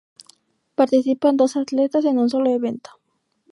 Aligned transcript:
Participan 0.73 1.37
dos 1.37 1.55
atletas 1.55 2.05
en 2.05 2.17
un 2.17 2.27
solo 2.27 2.49
evento. 2.49 2.89